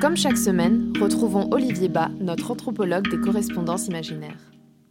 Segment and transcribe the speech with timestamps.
[0.00, 4.38] Comme chaque semaine, retrouvons Olivier Bas, notre anthropologue des correspondances imaginaires.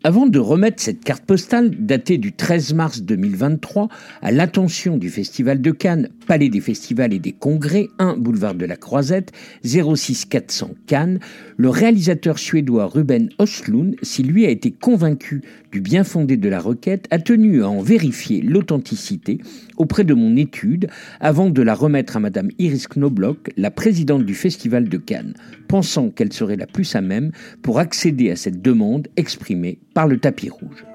[0.03, 3.87] Avant de remettre cette carte postale datée du 13 mars 2023
[4.21, 8.67] à l'attention du Festival de Cannes, Palais des Festivals et des Congrès, 1 boulevard de
[8.67, 9.31] la Croisette,
[9.63, 11.19] 06 400 Cannes,
[11.57, 15.41] le réalisateur suédois Ruben Östlund, s'il lui a été convaincu
[15.71, 19.39] du bien fondé de la requête, a tenu à en vérifier l'authenticité
[19.77, 20.87] auprès de mon étude
[21.19, 25.33] avant de la remettre à Madame Iris Knobloch, la présidente du Festival de Cannes,
[25.67, 27.31] pensant qu'elle serait la plus à même
[27.63, 30.85] pour accéder à cette demande exprimée par le tapis rouge.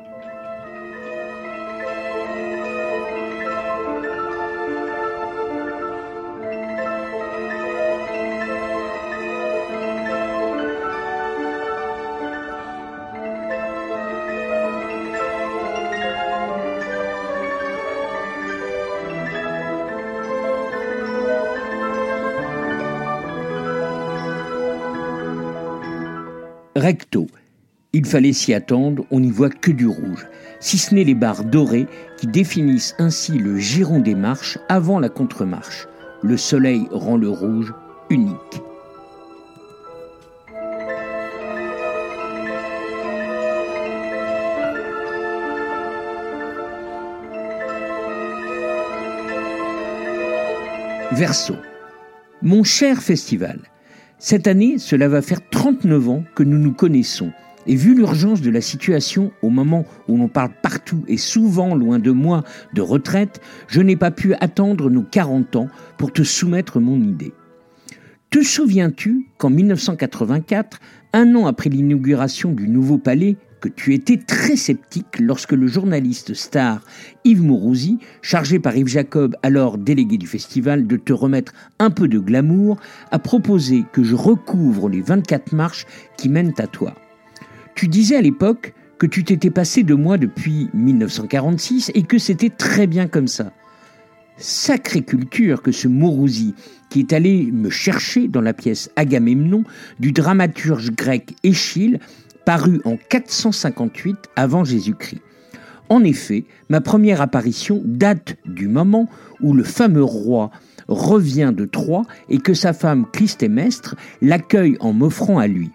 [26.76, 27.26] Recto.
[27.92, 30.26] Il fallait s'y attendre, on n'y voit que du rouge,
[30.58, 31.86] si ce n'est les barres dorées
[32.18, 35.86] qui définissent ainsi le giron des marches avant la contre-marche.
[36.22, 37.72] Le soleil rend le rouge
[38.10, 38.60] unique.
[51.12, 51.54] Verso.
[52.42, 53.60] Mon cher festival,
[54.26, 57.30] cette année, cela va faire 39 ans que nous nous connaissons.
[57.66, 61.98] Et vu l'urgence de la situation au moment où l'on parle partout et souvent loin
[61.98, 66.80] de moi de retraite, je n'ai pas pu attendre nos 40 ans pour te soumettre
[66.80, 67.34] mon idée.
[68.30, 70.80] Te souviens-tu qu'en 1984,
[71.12, 73.36] un an après l'inauguration du nouveau palais,
[73.68, 76.80] tu étais très sceptique lorsque le journaliste star
[77.24, 82.08] Yves Mourouzi, chargé par Yves Jacob, alors délégué du festival, de te remettre un peu
[82.08, 82.78] de glamour,
[83.10, 86.94] a proposé que je recouvre les 24 marches qui mènent à toi.
[87.74, 92.50] Tu disais à l'époque que tu t'étais passé de moi depuis 1946 et que c'était
[92.50, 93.52] très bien comme ça.
[94.36, 96.54] Sacrée culture que ce Mourouzi,
[96.90, 99.64] qui est allé me chercher dans la pièce Agamemnon
[100.00, 101.98] du dramaturge grec Échille,
[102.44, 105.22] paru en 458 avant Jésus-Christ.
[105.88, 109.08] En effet, ma première apparition date du moment
[109.40, 110.50] où le fameux roi
[110.88, 115.70] revient de Troie et que sa femme Clystémestre l'accueille en m'offrant à lui.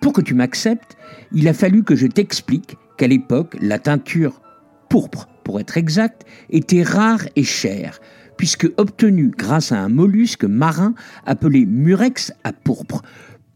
[0.00, 0.96] Pour que tu m'acceptes,
[1.32, 4.40] il a fallu que je t'explique qu'à l'époque, la teinture
[4.88, 8.00] pourpre, pour être exact, était rare et chère,
[8.36, 10.94] puisque obtenue grâce à un mollusque marin
[11.24, 13.02] appelé Murex à pourpre,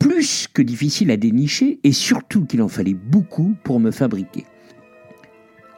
[0.01, 4.45] plus que difficile à dénicher et surtout qu'il en fallait beaucoup pour me fabriquer.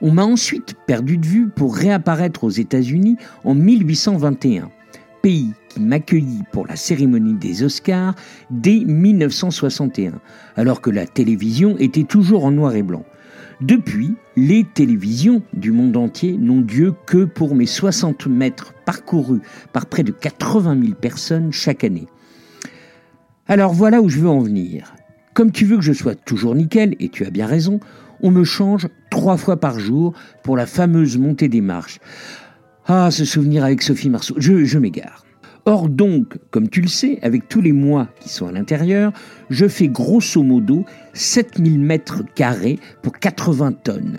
[0.01, 4.71] On m'a ensuite perdu de vue pour réapparaître aux États-Unis en 1821,
[5.21, 8.15] pays qui m'accueillit pour la cérémonie des Oscars
[8.51, 10.21] dès 1961,
[10.57, 13.05] alors que la télévision était toujours en noir et blanc.
[13.61, 19.41] Depuis, les télévisions du monde entier n'ont Dieu que pour mes 60 mètres parcourus
[19.73, 22.09] par près de 80 000 personnes chaque année.
[23.53, 24.95] Alors voilà où je veux en venir.
[25.35, 27.81] Comme tu veux que je sois toujours nickel, et tu as bien raison,
[28.23, 31.99] on me change trois fois par jour pour la fameuse montée des marches.
[32.87, 35.27] Ah, ce souvenir avec Sophie Marceau, je, m'égare.
[35.67, 39.13] Or donc, comme tu le sais, avec tous les mois qui sont à l'intérieur,
[39.51, 44.17] je fais grosso modo 7000 mètres carrés pour 80 tonnes.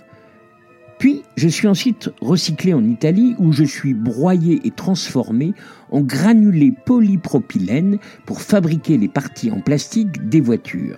[1.03, 5.53] Puis, je suis ensuite recyclé en Italie où je suis broyé et transformé
[5.91, 10.97] en granulé polypropylène pour fabriquer les parties en plastique des voitures.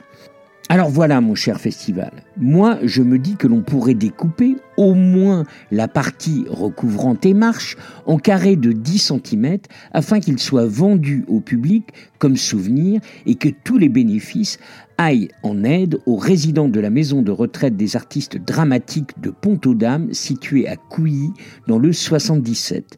[0.67, 2.11] Alors voilà, mon cher festival.
[2.37, 7.77] Moi, je me dis que l'on pourrait découper au moins la partie recouvrant tes marches
[8.07, 9.59] en carrés de 10 cm
[9.91, 14.57] afin qu'il soit vendu au public comme souvenir et que tous les bénéfices
[14.97, 20.13] aillent en aide aux résidents de la maison de retraite des artistes dramatiques de Pont-aux-Dames
[20.13, 21.31] située à Couilly
[21.67, 22.97] dans le 77.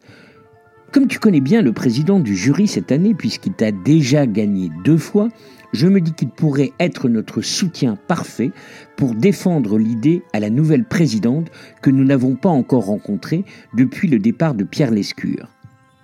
[0.93, 4.97] Comme tu connais bien le président du jury cette année puisqu'il t'a déjà gagné deux
[4.97, 5.27] fois,
[5.73, 8.51] je me dis qu'il pourrait être notre soutien parfait
[8.95, 13.43] pour défendre l'idée à la nouvelle présidente que nous n'avons pas encore rencontrée
[13.75, 15.49] depuis le départ de Pierre Lescure.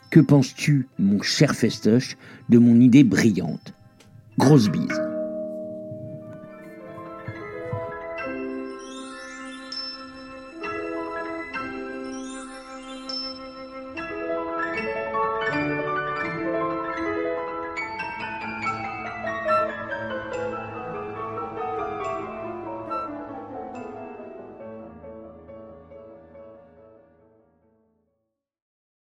[0.10, 2.18] Que penses-tu, mon cher Festoche,
[2.50, 3.74] de mon idée brillante?
[4.38, 5.13] Grosse bise.